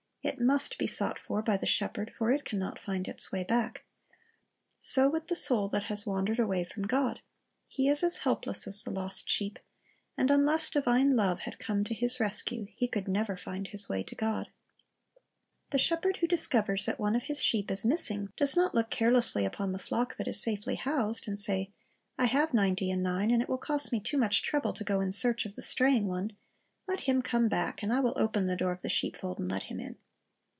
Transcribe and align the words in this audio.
It 0.23 0.39
must 0.39 0.77
be 0.77 0.85
sought 0.85 1.17
for 1.17 1.41
by 1.41 1.57
the 1.57 1.65
shepherd, 1.65 2.13
for 2.15 2.29
it 2.29 2.45
can 2.45 2.59
not 2.59 2.77
find 2.77 3.07
its 3.07 3.31
way 3.31 3.43
back. 3.43 3.85
So 4.79 5.09
with 5.09 5.29
the 5.29 5.35
soul 5.35 5.67
that 5.69 5.85
has 5.85 6.05
wandered 6.05 6.37
away 6.37 6.63
from 6.63 6.83
God; 6.83 7.21
he 7.67 7.89
is 7.89 8.03
as 8.03 8.17
helpless 8.17 8.67
as 8.67 8.83
the 8.83 8.91
lost 8.91 9.27
sheep, 9.27 9.57
and 10.15 10.29
unless 10.29 10.69
divine 10.69 11.15
love 11.15 11.39
had 11.39 11.57
come 11.57 11.83
to 11.85 11.95
his 11.95 12.19
rescue, 12.19 12.67
he 12.69 12.87
could 12.87 13.07
never 13.07 13.35
find 13.35 13.69
his 13.69 13.89
way 13.89 14.03
to 14.03 14.13
God. 14.13 14.49
The 15.71 15.79
shepherd 15.79 16.17
who 16.17 16.27
discovers 16.27 16.85
that 16.85 16.99
one 16.99 17.15
of 17.15 17.23
his 17.23 17.41
sheep 17.41 17.71
is 17.71 17.83
missing, 17.83 18.29
does 18.37 18.55
not 18.55 18.75
look 18.75 18.91
carelessly 18.91 19.43
upon 19.43 19.71
the 19.71 19.79
flock 19.79 20.17
that 20.17 20.27
is 20.27 20.39
safely 20.39 20.75
housed, 20.75 21.27
and 21.27 21.39
say, 21.39 21.71
"I 22.19 22.25
have 22.25 22.53
ninety 22.53 22.91
and 22.91 23.01
nine, 23.01 23.31
and 23.31 23.41
it 23.41 23.49
will 23.49 23.57
cost 23.57 23.91
me 23.91 23.99
too 23.99 24.19
much 24.19 24.43
trouble 24.43 24.73
to 24.73 24.83
go 24.83 25.01
in 25.01 25.11
search 25.11 25.47
of 25.47 25.55
the 25.55 25.63
straying 25.63 26.05
one.' 26.05 26.25
Eze. 26.25 26.29
34: 26.29 26.29
12 26.29 26.29
i88 26.29 26.31
Christ's 26.37 26.53
Object 26.53 26.71
Lessons 26.75 26.89
Let 26.89 26.99
him 26.99 27.21
come 27.43 27.47
back, 27.49 27.83
and 27.83 27.91
I 27.91 27.99
will 28.01 28.13
open 28.17 28.45
the 28.45 28.55
door 28.55 28.71
of 28.71 28.81
the 28.83 28.89
sheepfold, 28.89 29.39
and 29.39 29.49
let 29.49 29.63
him 29.63 29.79
in." 29.79 29.97